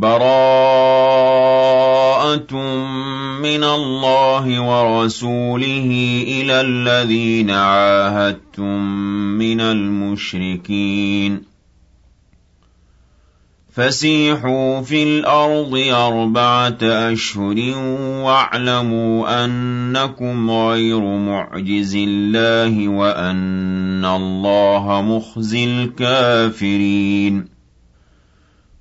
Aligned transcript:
براءه 0.00 2.52
من 3.42 3.62
الله 3.64 4.44
ورسوله 4.60 5.88
الى 6.28 6.56
الذين 6.60 7.48
عاهدتم 7.50 8.84
من 9.40 9.60
المشركين 9.60 11.42
فسيحوا 13.72 14.80
في 14.80 15.02
الارض 15.02 15.74
اربعه 15.88 16.78
اشهر 16.82 17.74
واعلموا 18.24 19.44
انكم 19.44 20.50
غير 20.50 21.00
معجز 21.00 21.96
الله 21.96 22.88
وان 22.88 24.04
الله 24.04 25.02
مخزي 25.02 25.64
الكافرين 25.64 27.55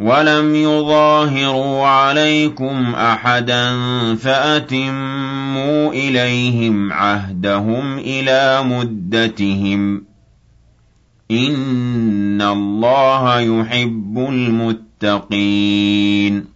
وَلَمْ 0.00 0.54
يُظَاهِرُوا 0.54 1.86
عَلَيْكُمْ 1.86 2.94
أَحَدًا 2.94 3.64
فَأَتِمُّوا 4.16 5.90
إِلَيْهِمْ 5.92 6.92
عَهْدَهُمْ 6.92 7.98
إِلَىٰ 7.98 8.60
مُدَّتِهِمْ 8.64 9.96
ۚ 9.98 10.02
إِنَّ 11.30 12.42
اللَّهَ 12.42 13.40
يُحِبُّ 13.40 14.18
الْمُتَّقِينَ 14.18 16.55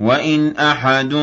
وَإِنْ 0.00 0.56
أَحَدٌ 0.56 1.14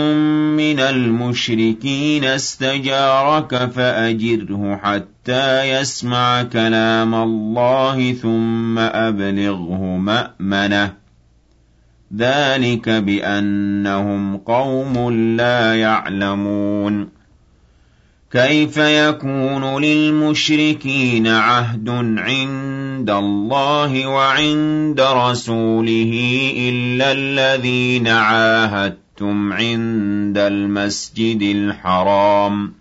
مِّنَ 0.57 0.79
الْمُشْرِكِينَ 0.79 2.23
اسْتَجَارَكَ 2.25 3.55
فَأَجِرْهُ 3.71 4.79
حَتَّىٰ 4.83 5.69
يَسْمَعَ 5.79 6.43
كَلَامَ 6.43 7.15
اللَّهِ 7.15 8.13
ثُمَّ 8.13 8.79
أَبْلِغْهُ 8.79 9.81
مَأْمَنَهُ 9.85 10.93
ذَٰلِكَ 12.17 12.89
بِأَنَّهُمْ 12.89 14.37
قَوْمٌ 14.37 15.09
لَّا 15.37 15.75
يَعْلَمُونَ 15.75 17.09
كَيْفَ 18.31 18.77
يَكُونُ 18.77 19.81
لِلْمُشْرِكِينَ 19.81 21.27
عَهْدٌ 21.27 21.89
عِندَ 22.19 22.82
عِندَ 23.03 23.09
اللَّهِ 23.11 24.07
وَعِندَ 24.09 25.01
رَسُولِهِ 25.01 26.11
إِلَّا 26.57 27.11
الَّذِينَ 27.11 28.07
عَاهَدتُّمْ 28.07 29.53
عِندَ 29.53 30.37
الْمَسْجِدِ 30.37 31.41
الْحَرَامِ 31.41 32.73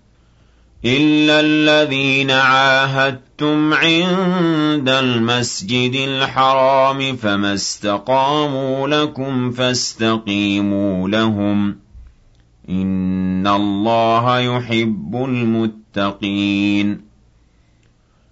إِلَّا 0.84 1.40
الَّذِينَ 1.40 2.30
عَاهَدتُّمْ 2.30 3.74
عِندَ 3.74 4.88
الْمَسْجِدِ 4.88 5.94
الْحَرَامِ 5.94 7.16
فَمَا 7.16 7.54
اسْتَقَامُوا 7.54 8.88
لَكُمْ 8.88 9.50
فَاسْتَقِيمُوا 9.50 11.08
لَهُمْ 11.08 11.76
إِنَّ 12.70 13.46
اللَّهَ 13.46 14.38
يُحِبُّ 14.38 15.12
الْمُتَّقِينَ 15.16 17.11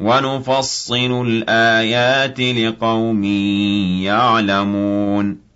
ونفصل 0.00 0.94
الآيات 1.26 2.40
لقوم 2.40 3.24
يعلمون 4.04 5.50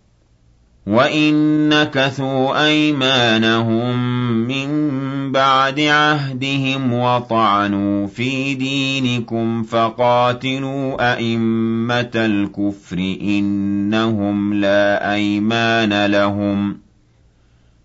وَإِن 0.86 1.32
نَّكَثُوا 1.68 2.66
أَيْمَانَهُم 2.66 3.96
مِّن 4.36 5.32
بَعْدِ 5.32 5.80
عَهْدِهِمْ 5.80 6.92
وَطَعَنُوا 6.92 8.06
فِي 8.06 8.54
دِينِكُمْ 8.54 9.62
فَقَاتِلُوا 9.62 11.14
أَئِمَّةَ 11.14 12.10
الْكُفْرِ 12.14 12.98
إِنَّهُمْ 13.22 14.54
لَا 14.54 15.12
أَيْمَانَ 15.14 16.06
لَهُمْ 16.06 16.72
ۗ 16.72 16.76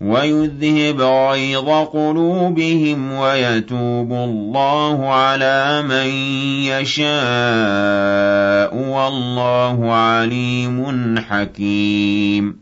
ويذهب 0.00 1.00
غيظ 1.00 1.68
قلوبهم 1.70 3.12
ويتوب 3.12 4.12
الله 4.12 5.06
على 5.08 5.82
من 5.88 6.06
يشاء 6.72 8.74
والله 8.74 9.92
عليم 9.92 11.14
حكيم 11.18 12.56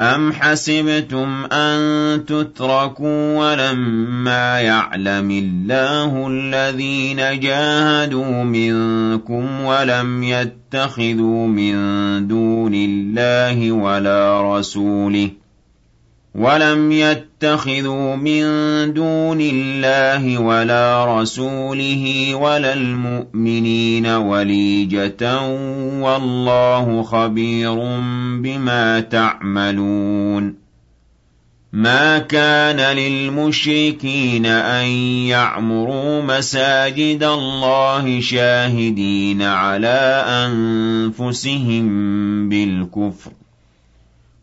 أم 0.00 0.32
حسبتم 0.32 1.44
أن 1.52 1.80
تتركوا 2.24 3.36
ولما 3.38 4.60
يعلم 4.60 5.30
الله 5.30 6.26
الذين 6.30 7.16
جاهدوا 7.40 8.42
منكم 8.42 9.60
ولم 9.64 10.22
يتخذوا 10.22 11.46
من 11.46 11.74
دون 12.28 12.72
الله 12.74 13.72
ولا 13.72 14.58
رسوله 14.58 15.30
وَلَمْ 16.34 16.92
يَتَّخِذُوا 16.92 18.16
مِن 18.16 18.42
دُونِ 18.92 19.38
اللَّهِ 19.40 20.38
وَلَا 20.40 21.04
رَسُولِهِ 21.20 22.34
وَلَا 22.34 22.72
الْمُؤْمِنِينَ 22.74 24.06
وَلِيجَةً 24.06 25.20
ۗ 25.56 26.02
وَاللَّهُ 26.02 27.02
خَبِيرٌ 27.02 27.74
بِمَا 28.42 29.00
تَعْمَلُونَ 29.00 30.64
ما 31.72 32.18
كان 32.18 32.96
للمشركين 32.96 34.46
أن 34.46 34.86
يعمروا 35.26 36.22
مساجد 36.22 37.22
الله 37.22 38.20
شاهدين 38.20 39.42
على 39.42 40.24
أنفسهم 40.46 41.68
بالكفر 42.48 43.30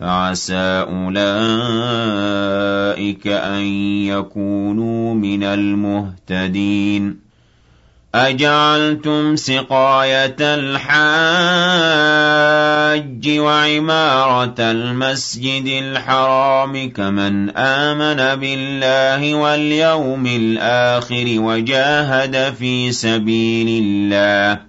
فعسى 0.00 0.86
أولئك 0.90 3.26
أن 3.26 3.62
يكونوا 4.06 5.14
من 5.14 5.42
المهتدين 5.44 7.28
أجعلتم 8.14 9.36
سقاية 9.36 10.36
الحاج 10.40 13.38
وعمارة 13.38 14.54
المسجد 14.58 15.66
الحرام 15.82 16.90
كمن 16.90 17.50
آمن 17.50 18.40
بالله 18.40 19.34
واليوم 19.34 20.26
الآخر 20.26 21.24
وجاهد 21.28 22.54
في 22.54 22.92
سبيل 22.92 23.82
الله 23.84 24.60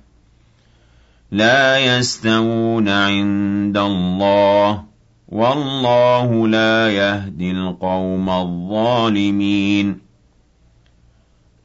لا 1.31 1.77
يستوون 1.77 2.89
عند 2.89 3.77
الله 3.77 4.88
والله 5.31 6.47
لا 6.47 6.89
يهدي 6.89 7.51
القوم 7.51 8.29
الظالمين 8.29 9.99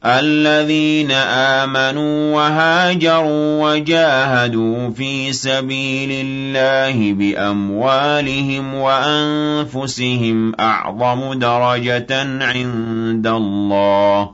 الذين 0.05 1.11
آمنوا 1.11 2.35
وهاجروا 2.35 3.61
وجاهدوا 3.73 4.89
في 4.89 5.33
سبيل 5.33 6.09
الله 6.25 7.13
بأموالهم 7.13 8.73
وأنفسهم 8.73 10.53
أعظم 10.59 11.33
درجة 11.33 12.43
عند 12.45 13.27
الله 13.27 14.29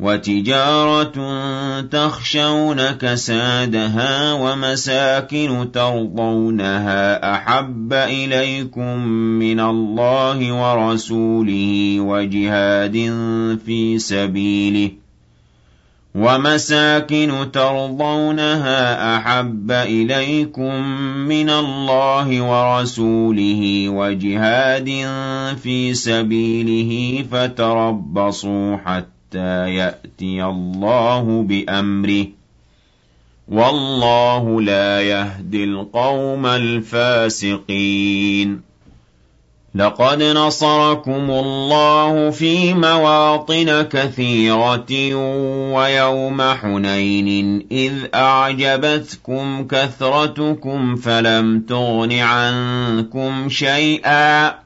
وتجارة 0.00 1.12
تخشون 1.80 2.90
كسادها 2.90 4.32
ومساكن 4.32 5.72
ترضونها 5.72 7.34
أحب 7.34 7.92
إليكم 7.92 8.98
من 9.38 9.60
الله 9.60 10.38
ورسوله 10.52 11.96
وجهاد 12.00 12.92
في 13.66 13.98
سبيله 13.98 14.90
ومساكن 16.14 17.52
ترضونها 17.52 19.16
أحب 19.18 19.70
إليكم 19.70 20.74
من 21.28 21.50
الله 21.50 22.42
ورسوله 22.42 23.88
وجهاد 23.88 24.88
في 25.62 25.94
سبيله 25.94 27.24
فتربصوا 27.30 28.76
حتى 28.76 29.10
حتى 29.36 29.74
يأتي 29.74 30.44
الله 30.44 31.42
بأمره 31.42 32.26
والله 33.48 34.60
لا 34.62 35.02
يهدي 35.02 35.64
القوم 35.64 36.46
الفاسقين 36.46 38.60
لقد 39.74 40.22
نصركم 40.22 41.30
الله 41.30 42.30
في 42.30 42.74
مواطن 42.74 43.82
كثيرة 43.82 45.14
ويوم 45.74 46.42
حنين 46.42 47.66
إذ 47.70 47.92
أعجبتكم 48.14 49.66
كثرتكم 49.66 50.96
فلم 50.96 51.60
تغن 51.60 52.12
عنكم 52.12 53.48
شيئا 53.48 54.65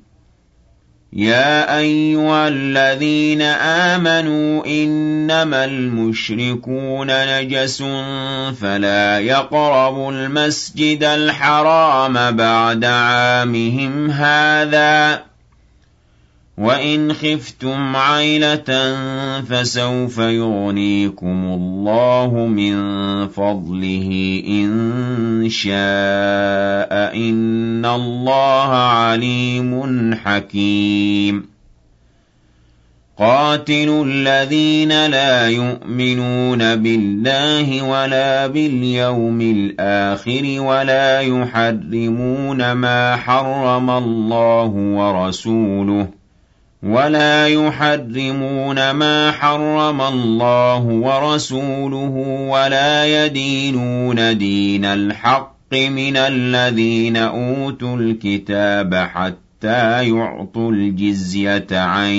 يا 1.13 1.77
ايها 1.77 2.47
الذين 2.47 3.41
امنوا 3.41 4.65
انما 4.65 5.65
المشركون 5.65 7.07
نجس 7.09 7.83
فلا 8.61 9.19
يقربوا 9.19 10.11
المسجد 10.11 11.03
الحرام 11.03 12.35
بعد 12.35 12.85
عامهم 12.85 14.09
هذا 14.11 15.21
وَإِنْ 16.61 17.13
خِفْتُمْ 17.13 17.95
عَيْلَةً 17.95 18.69
فَسَوْفَ 19.49 20.17
يُغْنِيكُمُ 20.17 21.27
اللَّهُ 21.57 22.45
مِنْ 22.47 22.73
فَضْلِهِ 23.27 24.43
إِنْ 24.47 24.71
شَاءَ 25.49 26.91
إِنَّ 27.17 27.85
اللَّهَ 27.85 28.69
عَلِيمٌ 28.73 29.73
حَكِيمٌ 30.15 31.51
قاتلوا 33.17 34.05
الذين 34.05 34.89
لا 35.05 35.47
يؤمنون 35.47 36.57
بالله 36.57 37.81
ولا 37.89 38.47
باليوم 38.47 39.41
الآخر 39.41 40.55
ولا 40.57 41.19
يحرمون 41.19 42.71
ما 42.71 43.15
حرم 43.15 43.89
الله 43.89 44.67
ورسوله 44.67 46.07
ولا 46.83 47.47
يحرمون 47.47 48.91
ما 48.91 49.31
حرم 49.31 50.01
الله 50.01 50.85
ورسوله 50.85 52.39
ولا 52.49 53.25
يدينون 53.25 54.37
دين 54.37 54.85
الحق 54.85 55.73
من 55.73 56.17
الذين 56.17 57.17
أوتوا 57.17 57.97
الكتاب 57.97 58.95
حتى 58.95 60.07
يعطوا 60.09 60.71
الجزية 60.71 61.67
عن 61.71 62.09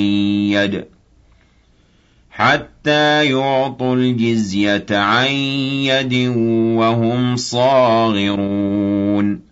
يد 0.52 0.84
حتى 2.30 3.24
يعطوا 3.30 3.94
الجزية 3.96 4.86
عن 4.90 5.26
يد 5.26 6.14
وهم 6.78 7.36
صاغرون 7.36 9.51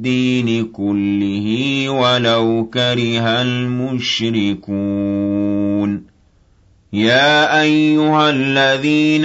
الدين 0.00 0.64
كله 0.72 1.46
ولو 1.90 2.70
كره 2.74 3.42
المشركون 3.42 6.10
يا 6.92 7.60
ايها 7.62 8.30
الذين 8.30 9.24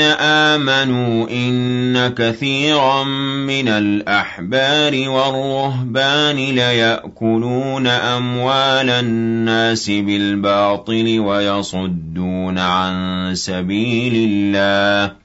امنوا 0.52 1.28
ان 1.32 2.08
كثيرا 2.14 3.04
من 3.04 3.68
الاحبار 3.68 5.10
والرهبان 5.10 6.36
ليأكلون 6.36 7.88
اموال 7.88 8.90
الناس 8.90 9.90
بالباطل 9.90 11.20
ويصدون 11.20 12.60
عن 12.60 12.94
سبيل 13.36 14.14
الله 14.30 15.25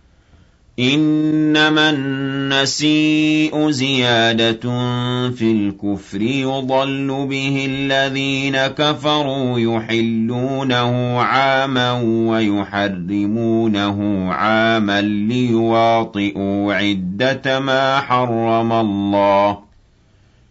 إنما 0.79 1.89
النسيء 1.89 3.69
زيادة 3.69 4.59
في 5.31 5.51
الكفر 5.51 6.21
يضل 6.21 7.27
به 7.29 7.65
الذين 7.69 8.57
كفروا 8.57 9.59
يحلونه 9.59 11.19
عاما 11.21 11.91
ويحرمونه 12.29 14.29
عاما 14.33 15.01
ليواطئوا 15.01 16.73
عدة 16.73 17.59
ما 17.59 17.99
حرم 17.99 18.71
الله 18.71 19.51
ۖ 19.53 19.57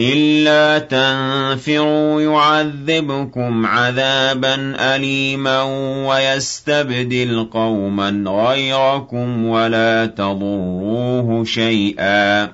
إِلَّا 0.00 0.78
تَنفِرُوا 0.78 2.22
يُعَذِّبْكُمْ 2.22 3.66
عَذَابًا 3.66 4.54
أَلِيمًا 4.96 5.62
وَيَسْتَبْدِلْ 6.08 7.48
قَوْمًا 7.52 8.24
غَيْرَكُمْ 8.26 9.44
وَلَا 9.46 10.06
تَضُرُّوهُ 10.06 11.44
شَيْئًا 11.44 12.52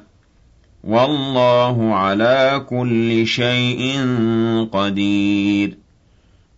وَاللَّهُ 0.85 1.95
عَلَىٰ 1.95 2.64
كُلِّ 2.71 3.26
شَيْءٍ 3.26 3.97
قَدِيرٌ 4.73 5.76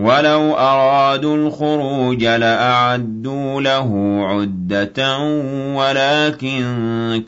وَلَوْ 0.00 0.54
أَرَادُوا 0.54 1.36
الْخُرُوجَ 1.36 2.24
لَأَعَدُّوا 2.24 3.60
لَهُ 3.60 4.18
عُدَّةً 4.26 5.18
وَلَكِن 5.76 6.64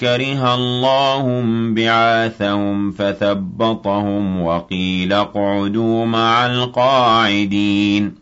كَرِهَ 0.01 0.55
اللَّهُ 0.55 1.43
بِعَاثَهُمْ 1.75 2.91
فَثَبَّطَهُمْ 2.91 4.43
وَقِيلَ 4.43 5.13
اقْعُدُوا 5.13 6.05
مَعَ 6.07 6.47
الْقَاعِدِينَ 6.47 8.22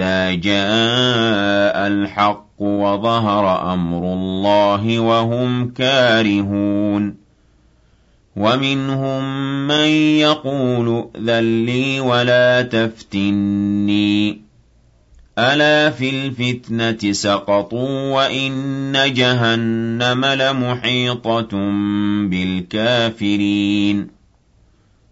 حتى 0.00 0.36
جاء 0.36 1.86
الحق 1.86 2.46
وظهر 2.58 3.72
أمر 3.74 4.14
الله 4.14 4.98
وهم 4.98 5.68
كارهون 5.70 7.14
ومنهم 8.36 9.24
من 9.66 9.88
يقول 10.22 11.08
ائذن 11.16 11.64
لي 11.66 12.00
ولا 12.00 12.62
تفتني 12.62 14.40
ألا 15.38 15.90
في 15.90 16.10
الفتنة 16.10 17.12
سقطوا 17.12 18.12
وإن 18.14 18.92
جهنم 19.14 20.24
لمحيطة 20.24 21.50
بالكافرين 22.30 24.17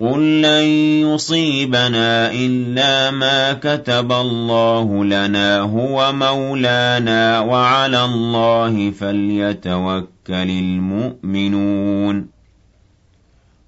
قُل 0.00 0.40
لَّن 0.42 0.64
يُصِيبَنَا 1.10 2.30
إِلَّا 2.30 3.10
مَا 3.10 3.52
كَتَبَ 3.52 4.12
اللَّهُ 4.12 5.04
لَنَا 5.04 5.60
هُوَ 5.60 6.12
مَوْلَانَا 6.12 7.40
وَعَلَى 7.40 8.04
اللَّهِ 8.04 8.90
فَلْيَتَوَكَّلِ 8.90 10.50
الْمُؤْمِنُونَ 10.50 12.26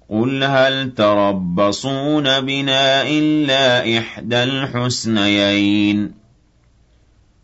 قُلْ 0.09 0.43
هَلْ 0.43 0.91
تَرَبَّصُونَ 0.93 2.41
بِنَا 2.41 3.01
إِلَّا 3.01 3.97
إِحْدَى 3.99 4.43
الْحُسْنَيَيْنِ 4.43 6.20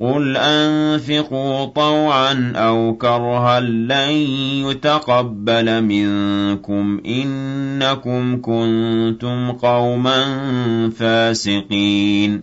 قُلْ 0.00 0.36
أَنفِقُوا 0.36 1.64
طَوْعًا 1.64 2.52
أَوْ 2.56 2.94
كَرْهًا 2.94 3.60
لَّن 3.60 4.10
يُتَقَبَّلَ 4.70 5.82
مِنكُمْ 5.84 6.98
ۖ 6.98 7.06
إِنَّكُمْ 7.06 8.36
كُنتُمْ 8.42 9.50
قَوْمًا 9.52 10.20
فَاسِقِينَ 10.96 12.42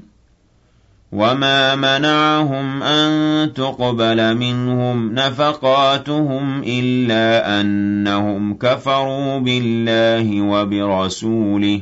وَمَا 1.12 1.76
مَنَعَهُمْ 1.76 2.84
أَن 2.84 3.54
تُقْبَلَ 3.54 4.36
مِنْهُمْ 4.36 5.14
نَفَقَاتُهُمْ 5.14 6.64
إِلَّا 6.68 7.62
أَنَّهُمْ 7.62 8.54
كَفَرُوا 8.54 9.38
بِاللَّهِ 9.40 10.42
وَبِرَسُولِهِ 10.42 11.82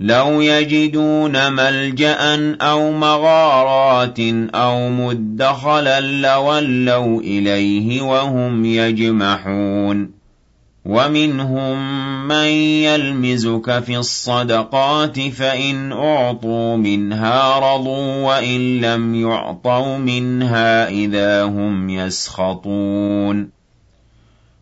لَوْ 0.00 0.40
يَجِدُونَ 0.40 1.52
مَلْجَأً 1.52 2.56
أَوْ 2.60 2.92
مَغَارَاتٍ 2.92 4.20
أَوْ 4.54 4.88
مُدَّخَلًا 4.88 6.00
لَّوَلَّوْا 6.00 7.20
إِلَيْهِ 7.20 8.02
وَهُمْ 8.02 8.64
يَجْمَحُونَ 8.64 10.10
وَمِنْهُم 10.84 11.76
مَّن 12.28 12.46
يَلْمِزُكَ 12.58 13.78
فِي 13.80 13.96
الصَّدَقَاتِ 13.98 15.20
فَإِنْ 15.20 15.92
أُعْطُوا 15.92 16.76
مِنْهَا 16.76 17.58
رَضُوا 17.74 18.26
وَإِن 18.26 18.80
لَّمْ 18.80 19.14
يُعْطَوْا 19.14 19.96
مِنْهَا 19.98 20.88
إِذَا 20.88 21.44
هُمْ 21.44 21.90
يَسْخَطُونَ 21.90 23.53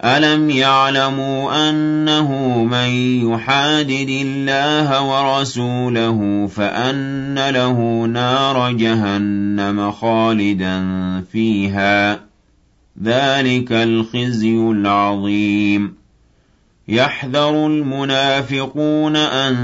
أَلَمْ 0.00 0.50
يَعْلَمُوا 0.50 1.70
أَنَّهُ 1.70 2.58
مَن 2.64 2.88
يُحَادِدِ 3.30 4.08
اللَّهَ 4.22 4.88
وَرَسُولَهُ 5.06 6.46
فَأَنَّ 6.54 7.34
لَهُ 7.50 8.04
نَارَ 8.06 8.72
جَهَنَّمَ 8.72 9.90
خَالِدًا 9.90 10.76
فِيهَا 11.32 12.14
ۚ 12.14 12.18
ذَٰلِكَ 13.02 13.72
الْخِزْيُ 13.72 14.56
الْعَظِيمُ 14.56 15.94
يَحْذَرُ 16.88 17.66
الْمُنَافِقُونَ 17.66 19.16
أَن 19.16 19.54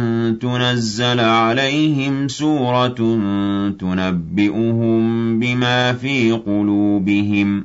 تُنَزَّلَ 0.40 1.20
عَلَيْهِمْ 1.20 2.28
سُورَةٌ 2.28 2.98
تُنَبِّئُهُم 3.78 5.38
بِمَا 5.40 5.92
فِي 5.92 6.32
قُلُوبِهِمْ 6.32 7.60
ۗ 7.60 7.64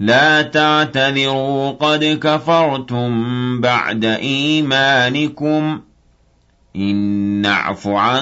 لا 0.00 0.42
تعتذروا 0.42 1.70
قد 1.70 2.18
كفرتم 2.22 3.26
بعد 3.60 4.04
إيمانكم 4.04 5.80
إن 6.76 6.94
نعف 7.42 7.86
عن 7.88 8.20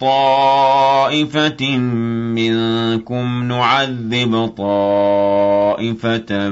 طائفة 0.00 1.76
منكم 2.36 3.42
نعذب 3.42 4.46
طائفة 4.56 6.48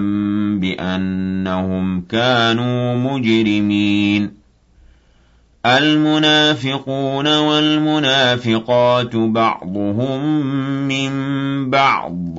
بأنهم 0.56 2.00
كانوا 2.00 2.94
مجرمين 2.94 4.30
المنافقون 5.66 7.38
والمنافقات 7.38 9.16
بعضهم 9.16 10.22
من 10.88 11.10
بعض 11.70 12.38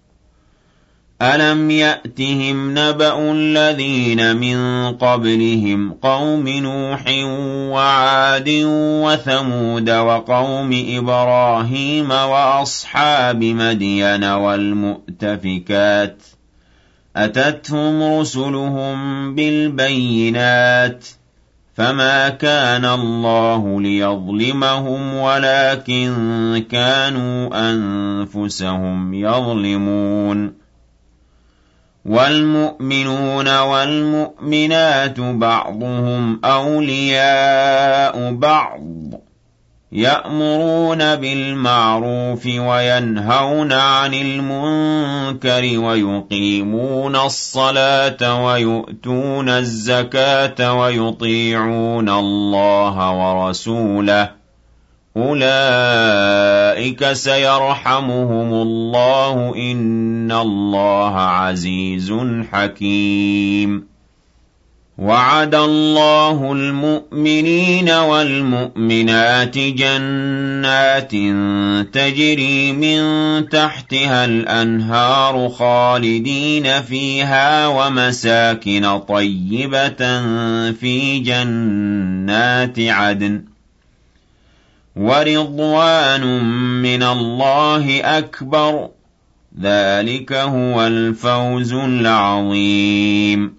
أَلَمْ 1.21 1.71
يَأْتِهِمْ 1.71 2.73
نَبَأُ 2.79 3.31
الَّذِينَ 3.31 4.35
مِن 4.37 4.57
قَبْلِهِمْ 4.97 5.91
قَوْمِ 5.93 6.47
نُوحٍ 6.47 7.03
وَعَادٍ 7.75 8.49
وَثَمُودَ 9.03 9.89
وَقَوْمِ 9.89 10.85
إِبْرَاهِيمَ 10.89 12.11
وَأَصْحَابِ 12.11 13.43
مَدْيَنَ 13.43 14.23
وَالْمُؤْتَفِكَاتِ 14.23 16.15
ۚ 16.21 16.37
أَتَتْهُمْ 17.17 18.19
رُسُلُهُم 18.19 18.95
بِالْبَيِّنَاتِ 19.35 21.03
ۖ 21.03 21.05
فَمَا 21.73 22.29
كَانَ 22.29 22.85
اللَّهُ 22.85 23.81
لِيَظْلِمَهُمْ 23.81 25.15
وَلَٰكِن 25.15 26.65
كَانُوا 26.71 27.71
أَنفُسَهُمْ 27.71 29.13
يَظْلِمُونَ 29.13 30.60
والمؤمنون 32.05 33.59
والمؤمنات 33.59 35.19
بعضهم 35.19 36.39
أولياء 36.45 38.33
بعض 38.33 38.81
يأمرون 39.91 41.15
بالمعروف 41.15 42.45
وينهون 42.45 43.73
عن 43.73 44.13
المنكر 44.13 45.73
ويقيمون 45.79 47.15
الصلاة 47.15 48.45
ويؤتون 48.45 49.49
الزكاة 49.49 50.73
ويطيعون 50.77 52.09
الله 52.09 53.11
ورسوله 53.11 54.40
أولئك 55.17 57.11
سيرحمهم 57.13 58.53
الله 58.53 59.53
إن 59.55 60.31
الله 60.31 61.15
عزيز 61.17 62.13
حكيم 62.51 63.87
وعد 64.97 65.55
الله 65.55 66.51
المؤمنين 66.51 67.89
والمؤمنات 67.89 69.57
جنات 69.57 71.11
تجري 71.93 72.71
من 72.71 73.01
تحتها 73.49 74.25
الأنهار 74.25 75.49
خالدين 75.49 76.81
فيها 76.81 77.67
ومساكن 77.67 78.99
طيبة 79.09 79.97
في 80.71 81.19
جنات 81.19 82.79
عدن 82.79 83.50
ورضوان 84.95 86.43
من 86.81 87.03
الله 87.03 88.17
أكبر 88.17 88.89
ذلك 89.61 90.33
هو 90.33 90.87
الفوز 90.87 91.73
العظيم 91.73 93.53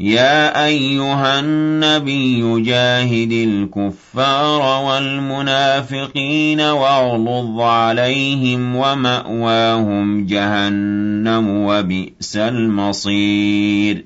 يا 0.00 0.64
أيها 0.66 1.40
النبي 1.40 2.60
جاهد 2.62 3.32
الكفار 3.32 4.84
والمنافقين 4.84 6.60
واغلظ 6.60 7.60
عليهم 7.60 8.76
ومأواهم 8.76 10.26
جهنم 10.26 11.64
وبئس 11.66 12.36
المصير 12.36 14.05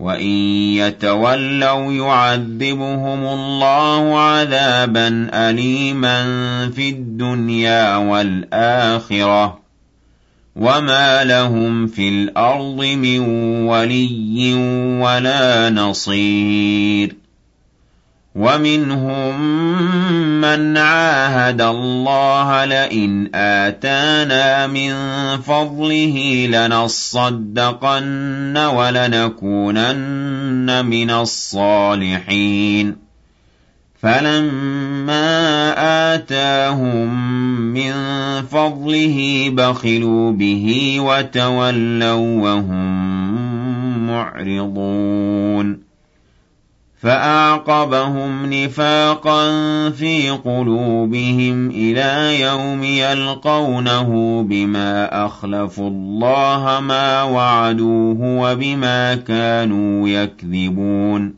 وإن 0.00 0.26
يتولوا 0.74 1.92
يعذبهم 1.92 3.20
الله 3.24 4.18
عذابا 4.18 5.28
أليما 5.50 6.18
في 6.70 6.88
الدنيا 6.88 7.96
والآخرة 7.96 9.58
وما 10.56 11.24
لهم 11.24 11.86
في 11.86 12.08
الأرض 12.08 12.84
من 12.84 13.18
ولي 13.68 14.54
ولا 15.02 15.70
نصير 15.70 17.16
وَمِنْهُم 18.34 19.40
مَّنْ 20.40 20.76
عَاهَدَ 20.76 21.60
اللَّهَ 21.60 22.64
لَئِنْ 22.64 23.30
آتَانَا 23.34 24.66
مِن 24.66 24.92
فَضْلِهِ 25.42 26.46
لَنَصَّدَّقَنَّ 26.50 28.56
وَلَنَكُونَنَّ 28.56 30.86
مِنَ 30.86 31.10
الصَّالِحِينَ 31.10 32.96
فَلَمَّا 34.02 35.20
آتَاهُم 36.14 37.32
مِّن 37.62 37.92
فَضْلِهِ 38.42 39.48
بَخِلُوا 39.52 40.32
بِهِ 40.32 40.96
وَتَوَلَّوْا 41.00 42.40
وَهُم 42.42 44.06
مُّعْرِضُونَ 44.10 45.89
فَأَعْقَبَهُمْ 47.02 48.46
نِفَاقًا 48.52 49.50
فِي 49.90 50.30
قُلُوبِهِمْ 50.30 51.70
إِلَىٰ 51.70 52.40
يَوْمِ 52.40 52.82
يَلْقَوْنَهُ 52.84 54.42
بِمَا 54.48 55.26
أَخْلَفُوا 55.26 55.88
اللَّهَ 55.88 56.80
مَا 56.80 57.22
وَعَدُوهُ 57.22 58.16
وَبِمَا 58.22 59.14
كَانُوا 59.14 60.08
يَكْذِبُونَ 60.08 61.34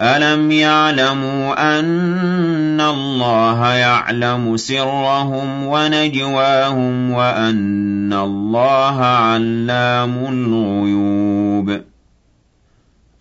أَلَمْ 0.00 0.50
يَعْلَمُوا 0.52 1.78
أَنَّ 1.78 2.80
اللَّهَ 2.80 3.66
يَعْلَمُ 3.74 4.56
سِرَّهُمْ 4.56 5.66
وَنَجْوَاهُمْ 5.66 7.10
وَأَنَّ 7.10 8.12
اللَّهَ 8.12 9.00
عَلَّامُ 9.04 10.16
الْغُيُوبِ 10.28 11.82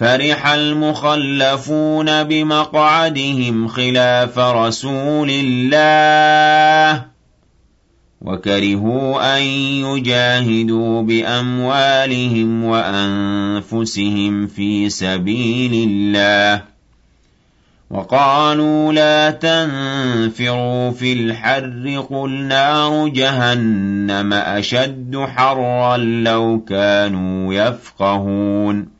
فرح 0.00 0.46
المخلفون 0.48 2.22
بمقعدهم 2.24 3.68
خلاف 3.68 4.38
رسول 4.38 5.30
الله 5.30 7.04
وكرهوا 8.20 9.36
أن 9.38 9.42
يجاهدوا 9.86 11.02
بأموالهم 11.02 12.64
وأنفسهم 12.64 14.46
في 14.46 14.88
سبيل 14.90 15.88
الله 15.88 16.62
وقالوا 17.90 18.92
لا 18.92 19.30
تنفروا 19.30 20.90
في 20.90 21.12
الحر 21.12 22.04
قل 22.10 22.30
نار 22.44 23.08
جهنم 23.08 24.32
أشد 24.32 25.16
حرا 25.28 25.96
لو 25.96 26.60
كانوا 26.68 27.54
يفقهون 27.54 28.99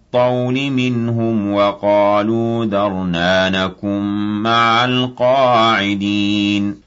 الطَّوْلِ 0.15 0.53
مِنْهُمْ 0.69 1.53
وَقَالُوا 1.53 2.65
ذَرْنَا 2.65 3.49
نَكُن 3.49 3.99
مَّعَ 4.43 4.85
الْقَاعِدِينَ 4.85 6.81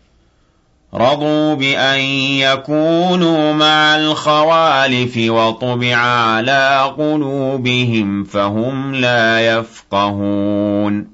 رَضُوا 0.94 1.54
بِأَن 1.54 2.00
يَكُونُوا 2.38 3.52
مَعَ 3.52 3.96
الْخَوَالِفِ 3.96 5.16
وَطُبِعَ 5.30 5.96
عَلَىٰ 5.98 6.94
قُلُوبِهِمْ 6.98 8.24
فَهُمْ 8.24 8.94
لَا 8.94 9.40
يَفْقَهُونَ 9.46 11.13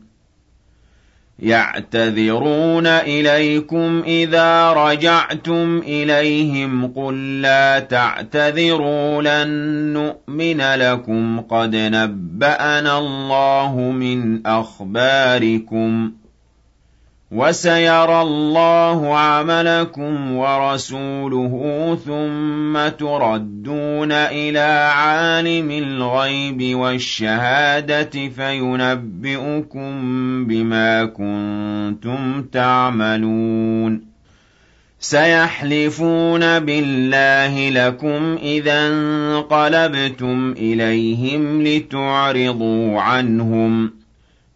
يعتذرون 1.41 2.87
إليكم 2.87 4.03
إذا 4.07 4.73
رجعتم 4.73 5.77
إليهم 5.77 6.87
قل 6.93 7.41
لا 7.41 7.79
تعتذروا 7.79 9.21
لن 9.21 9.49
نؤمن 9.93 10.57
لكم 10.61 11.39
قد 11.41 11.75
نبأنا 11.75 12.97
الله 12.97 13.77
من 13.79 14.47
أخباركم 14.47 16.11
ۖ 16.17 16.20
وسيرى 17.31 18.21
الله 18.21 19.17
عملكم 19.17 20.35
ورسوله 20.35 21.51
ثم 22.05 22.87
تردون 22.97 24.11
الى 24.11 24.91
عالم 24.95 25.71
الغيب 25.71 26.75
والشهاده 26.77 28.09
فينبئكم 28.29 29.91
بما 30.47 31.05
كنتم 31.05 32.43
تعملون 32.43 34.01
سيحلفون 34.99 36.59
بالله 36.59 37.69
لكم 37.69 38.37
اذا 38.41 38.87
انقلبتم 38.87 40.51
اليهم 40.51 41.61
لتعرضوا 41.63 42.99
عنهم 43.01 44.00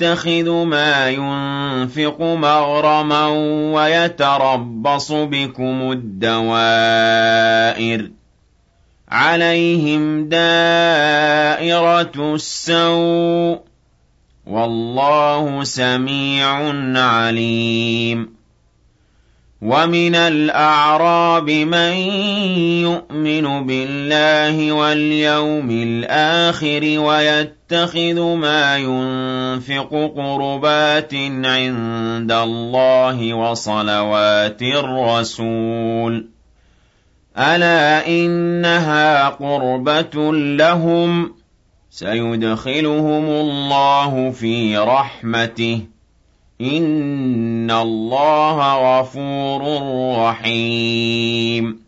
يَتَّخِذُ 0.00 0.50
مَا 0.50 1.08
يُنفِقُ 1.10 2.20
مَغْرَمًا 2.22 3.26
وَيَتَرَبَّصُ 3.74 5.12
بِكُمُ 5.12 5.90
الدَّوَائِرَ 5.92 8.10
عَلَيْهِمْ 9.10 10.28
دَائِرَةُ 10.28 12.34
السَّوْءِ 12.34 13.56
ۗ 13.56 13.60
وَاللَّهُ 14.46 15.64
سَمِيعٌ 15.64 16.58
عَلِيمٌ 17.02 18.38
ومن 19.62 20.14
الأعراب 20.14 21.50
من 21.50 21.92
يؤمن 22.86 23.66
بالله 23.66 24.72
واليوم 24.72 25.70
الآخر 25.70 26.94
ويت 26.98 27.57
يَتَّخِذُ 27.72 28.20
مَا 28.34 28.76
يُنفِقُ 28.78 29.90
قُرُبَاتٍ 30.16 31.14
عِندَ 31.44 32.32
اللَّهِ 32.32 33.34
وَصَلَوَاتِ 33.34 34.62
الرَّسُولِ 34.62 36.20
ۗ 36.20 36.24
أَلَا 37.42 38.08
إِنَّهَا 38.08 39.28
قُرْبَةٌ 39.28 40.32
لَّهُمْ 40.56 41.26
ۚ 41.26 41.30
سَيُدْخِلُهُمُ 41.90 43.24
اللَّهُ 43.24 44.30
فِي 44.30 44.76
رَحْمَتِهِ 44.78 45.76
ۗ 45.82 45.88
إِنَّ 46.60 47.70
اللَّهَ 47.70 48.58
غَفُورٌ 49.00 49.62
رَّحِيمٌ 50.24 51.87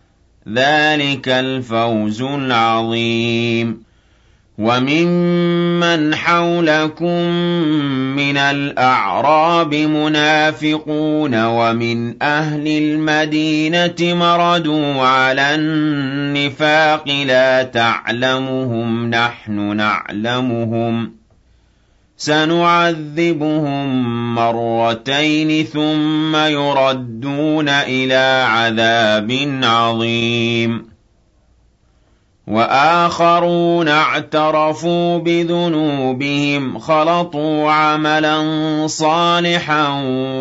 ذلك 0.49 1.29
الفوز 1.29 2.21
العظيم 2.21 3.83
وممن 4.57 6.15
حولكم 6.15 7.21
من 8.15 8.37
الأعراب 8.37 9.73
منافقون 9.75 11.45
ومن 11.45 12.23
أهل 12.23 12.67
المدينة 12.67 13.95
مردوا 14.01 15.01
على 15.01 15.55
النفاق 15.55 17.07
لا 17.09 17.63
تعلمهم 17.63 19.09
نحن 19.09 19.75
نعلمهم 19.77 21.05
ۖ 21.20 21.20
سنعذبهم 22.21 23.85
مرتين 24.35 25.65
ثم 25.65 26.35
يردون 26.35 27.69
إلى 27.69 28.45
عذاب 28.49 29.31
عظيم 29.63 30.87
وآخرون 32.47 33.87
اعترفوا 33.87 35.17
بذنوبهم 35.17 36.79
خلطوا 36.79 37.71
عملا 37.71 38.39
صالحا 38.87 39.87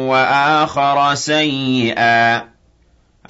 وآخر 0.08 1.14
سيئا 1.14 2.50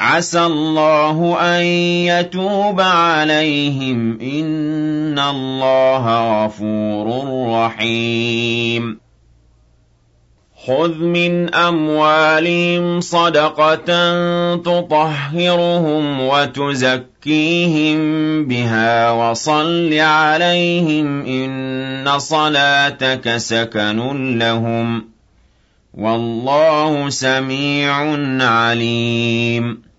عسى 0.01 0.45
الله 0.47 1.37
أن 1.41 1.63
يتوب 2.11 2.81
عليهم 2.81 4.19
إن 4.21 5.19
الله 5.19 6.05
غفور 6.45 7.07
رحيم 7.55 9.01
خذ 10.67 10.99
من 10.99 11.55
أموالهم 11.55 13.01
صدقة 13.01 13.77
تطهرهم 14.57 16.21
وتزكيهم 16.21 17.99
بها 18.47 19.11
وصل 19.11 19.95
عليهم 19.95 21.27
إن 21.27 22.19
صلاتك 22.19 23.37
سكن 23.37 24.39
لهم 24.39 25.05
والله 25.95 27.09
سميع 27.09 27.95
عليم 28.49 29.90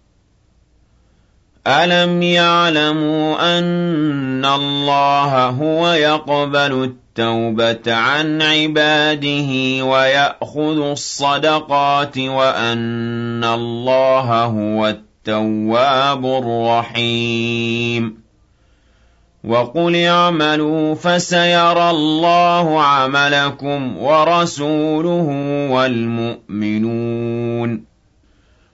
أَلَمْ 1.68 2.22
يَعْلَمُوا 2.24 3.58
أَنَّ 3.60 4.46
اللَّهَ 4.46 5.46
هُوَ 5.50 5.88
يَقْبَلُ 5.88 6.74
التَّوْبَةَ 6.84 7.94
عَنْ 7.96 8.42
عِبَادِهِ 8.42 9.50
وَيَأْخُذُ 9.86 10.78
الصَّدَقَاتِ 10.92 12.18
وَأَنَّ 12.18 13.44
اللَّهَ 13.44 14.44
هُوَ 14.46 14.88
التَّوَّابُ 14.88 16.26
الرَّحِيمُ 16.26 18.22
وَقُلِ 19.48 19.96
اعْمَلُوا 20.06 20.96
فَسَيَرَى 20.96 21.90
اللَّهُ 21.90 22.82
عَمَلَكُمْ 22.84 23.98
وَرَسُولُهُ 23.98 25.28
وَالْمُؤْمِنُونَ 25.72 27.01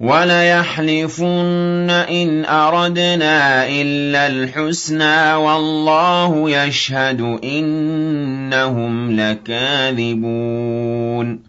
وَلَيَحْلِفُنَّ 0.00 1.90
إِنْ 1.90 2.44
أَرَدْنَا 2.44 3.66
إِلَّا 3.68 4.26
الْحُسْنَىٰ 4.26 5.32
ۖ 5.34 5.38
وَاللَّهُ 5.38 6.50
يَشْهَدُ 6.50 7.20
إِنَّهُمْ 7.44 9.20
لَكَاذِبُونَ 9.20 11.40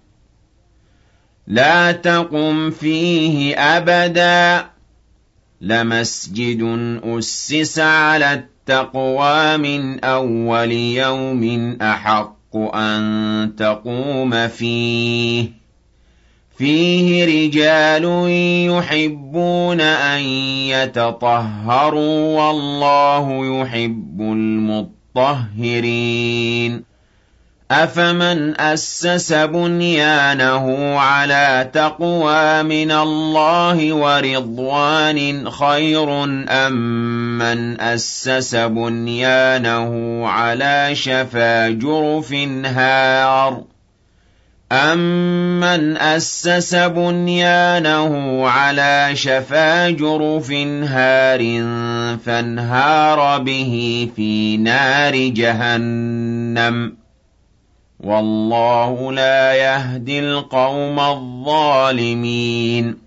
لَا 1.48 1.92
تَقُمْ 1.92 2.70
فِيهِ 2.72 3.56
أَبَدًا 3.56 4.62
ۚ 4.62 4.66
لَّمَسْجِدٌ 5.62 6.60
أُسِّسَ 7.04 7.80
عَلَى 7.80 8.34
التَّقْوَىٰ 8.34 9.58
مِنْ 9.58 10.00
أَوَّلِ 10.06 10.72
يَوْمٍ 10.72 11.78
أَحَقُّ 11.82 12.58
أَن 12.74 13.54
تَقُومَ 13.60 14.48
فِيهِ 14.48 15.67
فيه 16.58 17.26
رجال 17.26 18.02
يحبون 18.78 19.82
أن 19.82 20.20
يتطهروا 20.74 22.42
والله 22.42 23.62
يحب 23.62 24.22
المطهرين 24.22 26.84
أفمن 27.72 28.62
أسس 28.62 29.34
بنيانه 29.34 30.96
على 31.00 31.70
تقوى 31.74 32.64
من 32.64 32.92
الله 32.92 33.94
ورضوان 33.94 35.50
خير 35.50 36.24
أم 36.50 36.74
من 37.38 37.82
أسس 37.82 38.56
بنيانه 38.56 40.22
على 40.28 40.90
شفا 40.96 41.70
جرف 41.70 42.34
هار؟ 42.66 43.62
أَمَّنْ 44.72 45.98
أَسَّسَ 45.98 46.76
بُنْيَانَهُ 46.76 48.48
عَلَى 48.48 49.10
شَفَا 49.14 49.90
جُرُفٍ 49.90 50.52
هَارٍ 50.92 51.40
فَانْهَارَ 52.18 53.38
بِهِ 53.44 54.10
فِي 54.16 54.58
نَارِ 54.58 55.14
جَهَنَّمَ 55.16 56.90
ۗ 56.90 56.94
وَاللَّهُ 58.06 59.12
لَا 59.12 59.54
يَهْدِي 59.54 60.20
الْقَوْمَ 60.20 61.00
الظَّالِمِينَ 61.00 63.07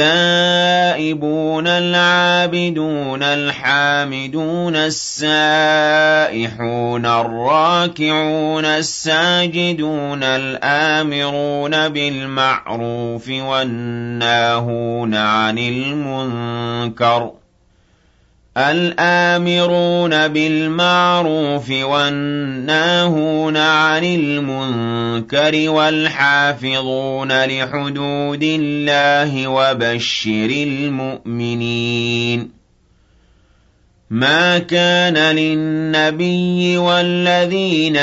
التائبون 0.00 1.66
العابدون 1.66 3.22
الحامدون 3.22 4.76
السائحون 4.76 7.06
الراكعون 7.06 8.64
الساجدون 8.64 10.22
الآمرون 10.24 11.88
بالمعروف 11.88 13.28
والناهون 13.28 15.14
عن 15.14 15.58
المنكر 15.58 17.30
ۖ 17.44 17.47
الْآمِرُونَ 18.58 20.28
بِالْمَعْرُوفِ 20.28 21.70
وَالنَّاهُونَ 21.70 23.56
عَنِ 23.56 24.04
الْمُنكَرِ 24.04 25.70
وَالْحَافِظُونَ 25.70 27.44
لِحُدُودِ 27.44 28.42
اللَّهِ 28.42 29.48
وَبَشِّرِ 29.48 30.50
الْمُؤْمِنِينَ 30.50 32.57
مَا 34.10 34.58
كَانَ 34.58 35.16
لِلنَّبِيِّ 35.36 36.76
وَالَّذِينَ 36.78 37.96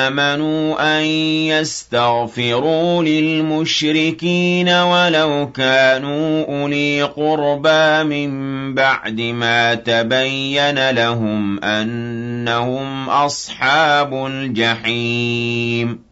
آمَنُوا 0.00 0.98
أَن 0.98 1.04
يَسْتَغْفِرُوا 1.04 3.02
لِلْمُشْرِكِينَ 3.02 4.68
وَلَوْ 4.68 5.50
كَانُوا 5.54 6.62
أُولِي 6.62 7.02
قُرْبَىٰ 7.02 8.04
مِن 8.04 8.30
بَعْدِ 8.74 9.20
مَا 9.20 9.74
تَبَيَّنَ 9.74 10.90
لَهُمْ 10.90 11.64
أَنَّهُمْ 11.64 13.08
أَصْحَابُ 13.10 14.26
الْجَحِيمِ 14.26 16.11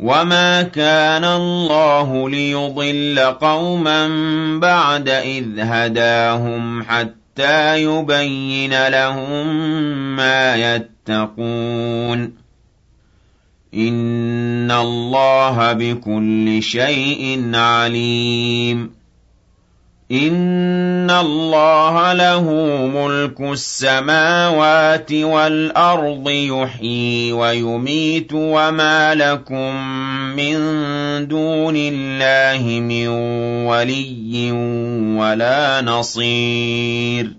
وَمَا 0.00 0.62
كَانَ 0.62 1.24
اللَّهُ 1.24 2.30
لِيُضِلَّ 2.30 3.18
قَوْمًا 3.40 4.08
بَعْدَ 4.62 5.08
إِذْ 5.08 5.46
هَدَاهُمْ 5.58 6.82
حَتَّى 6.82 7.82
يُبَيِّنَ 7.82 8.88
لَهُم 8.88 9.48
مَّا 10.16 10.56
يَتَّقُونَ 10.76 12.32
إِنَّ 13.74 14.70
اللَّهَ 14.70 15.72
بِكُلِّ 15.72 16.62
شَيْءٍ 16.62 17.50
عَلِيمٌ 17.56 18.97
إِنَّ 20.12 21.10
اللَّهَ 21.10 22.12
لَهُ 22.12 22.42
مُلْكُ 22.94 23.40
السَّمَاوَاتِ 23.40 25.12
وَالْأَرْضِ 25.12 26.28
يُحْيِي 26.30 27.32
وَيُمِيتُ 27.32 28.30
وَمَا 28.34 29.14
لَكُم 29.14 29.76
مِّن 30.36 30.58
دُونِ 31.28 31.74
اللَّهِ 31.76 32.80
مِن 32.80 33.08
وَلِيٍّ 33.68 34.52
وَلَا 35.18 35.80
نَصِيرٍ 35.82 37.30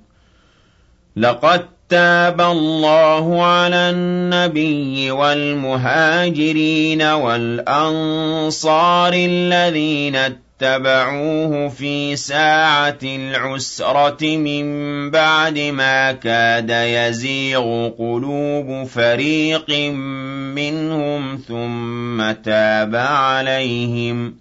لَقَد 1.18 1.66
تاب 1.90 2.42
الله 2.42 3.44
على 3.46 3.90
النبي 3.90 5.12
والمهاجرين 5.12 7.02
والأنصار 7.02 9.14
الذين 9.14 10.16
اتبعوه 10.62 11.70
في 11.70 12.16
ساعة 12.16 12.97
العسرة 13.03 14.38
من 14.38 15.12
بعد 15.12 15.60
ما 15.60 16.12
كاد 16.12 16.70
يزيغ 16.70 17.88
قلوب 17.89 18.88
فريق 18.88 19.70
منهم 19.70 21.43
ثم 21.47 22.32
تاب 22.32 22.95
عليهم 22.95 24.36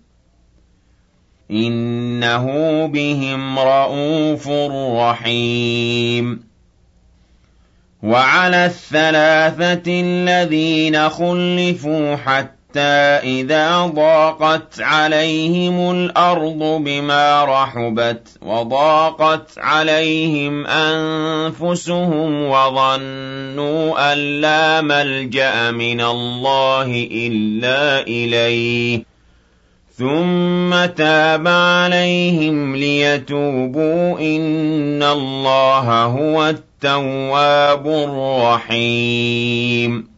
إنه 1.50 2.44
بهم 2.86 3.58
رؤوف 3.58 4.48
رحيم 5.00 6.40
وعلى 8.02 8.66
الثلاثة 8.66 9.88
الذين 10.00 11.08
خلفوا 11.08 12.16
حتى 12.16 12.57
حَتَّى 12.70 12.80
إِذَا 13.24 13.86
ضَاقَتْ 13.96 14.76
عَلَيْهِمُ 14.80 15.90
الْأَرْضُ 15.90 16.58
بِمَا 16.84 17.44
رَحُبَتْ 17.44 18.28
وَضَاقَتْ 18.44 19.48
عَلَيْهِمْ 19.58 20.66
أَنفُسُهُمْ 20.66 22.32
وَظَنُّوا 22.44 24.12
أَن 24.12 24.18
لَّا 24.40 24.80
مَلْجَأَ 24.84 25.70
مِنَ 25.72 26.00
اللَّهِ 26.00 27.08
إِلَّا 27.12 28.00
إِلَيْهِ 28.04 29.04
ثُمَّ 29.96 30.72
تَابَ 30.94 31.48
عَلَيْهِمْ 31.48 32.76
لِيَتُوبُوا 32.76 34.18
إِنَّ 34.20 35.02
اللَّهَ 35.02 35.86
هُوَ 36.04 36.38
التَّوَّابُ 36.48 37.84
الرَّحِيمُ 37.86 40.17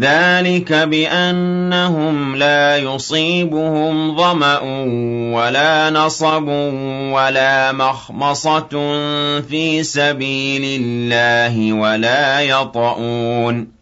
ذَٰلِكَ 0.00 0.72
بِأَنَّهُمْ 0.72 2.36
لَا 2.36 2.76
يُصِيبُهُمْ 2.76 4.16
ظَمَأٌ 4.16 4.58
وَلَا 5.34 5.90
نَصَبٌ 5.90 6.48
وَلَا 7.12 7.72
مَخْمَصَةٌ 7.72 8.70
فِي 9.40 9.82
سَبِيلِ 9.82 10.80
اللَّهِ 10.80 11.72
وَلَا 11.72 12.40
يطؤون 12.40 13.81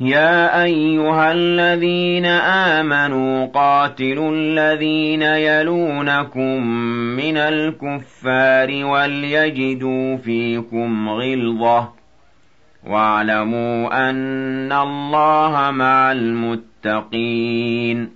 يا 0.00 0.62
أيها 0.64 1.32
الذين 1.32 2.26
آمنوا 2.26 3.46
قاتلوا 3.46 4.30
الذين 4.30 5.22
يلونكم 5.22 6.66
من 7.16 7.36
الكفار 7.36 8.84
وليجدوا 8.84 10.16
فيكم 10.16 11.08
غلظة 11.08 11.88
واعلموا 12.86 14.10
أن 14.10 14.72
الله 14.72 15.70
مع 15.70 16.12
المتقين 16.12 18.15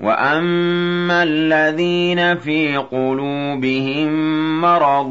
وَأَمَّا 0.00 1.22
الَّذِينَ 1.22 2.34
فِي 2.38 2.76
قُلُوبِهِم 2.76 4.10
مَّرَضٌ 4.60 5.10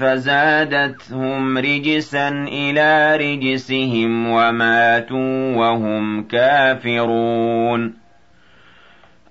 فَزَادَتْهُمْ 0.00 1.58
رِجْسًا 1.58 2.28
إِلَىٰ 2.48 3.16
رِجْسِهِمْ 3.16 4.30
وَمَاتُوا 4.30 5.56
وَهُمْ 5.56 6.22
كَافِرُونَ 6.22 7.99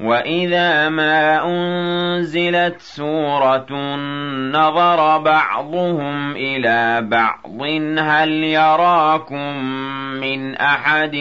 وَإِذَا 0.00 0.88
مَا 0.88 1.44
أُنْزِلَتْ 1.44 2.76
سُورَةٌ 2.80 3.72
نَظَرَ 4.52 5.18
بَعْضُهُمْ 5.18 6.30
إِلَى 6.32 7.02
بَعْضٍ 7.02 7.62
هَلْ 7.98 8.30
يَرَاكُمْ 8.30 9.62
مِنْ 10.20 10.54
أَحَدٍ 10.54 11.16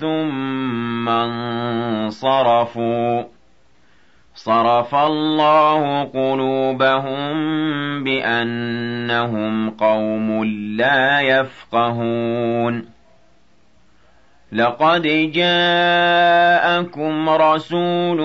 ثُمَّ 0.00 1.08
انصَرَفُوا 1.08 3.22
صَرَفَ 4.34 4.94
اللَّهُ 4.94 6.04
قُلُوبَهُمْ 6.04 7.24
بِأَنَّهُمْ 8.04 9.70
قَوْمٌ 9.70 10.44
لَا 10.76 11.20
يَفْقَهُونَ 11.20 12.99
لقد 14.52 15.02
جاءكم 15.34 17.28
رسول 17.28 18.18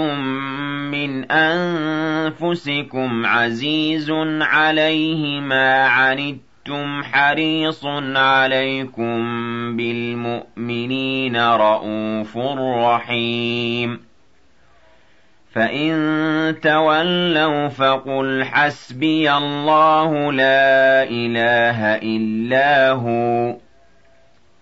من 0.91 1.31
أنفسكم 1.31 3.25
عزيز 3.25 4.11
عليه 4.41 5.39
ما 5.39 5.83
عنتم 5.87 7.03
حريص 7.03 7.85
عليكم 8.15 9.17
بالمؤمنين 9.77 11.37
رءوف 11.37 12.37
رحيم 12.85 13.99
فإن 15.53 16.55
تولوا 16.61 17.67
فقل 17.67 18.43
حسبي 18.43 19.31
الله 19.37 20.31
لا 20.31 21.03
إله 21.03 21.81
إلا 21.95 22.91
هو 22.91 23.57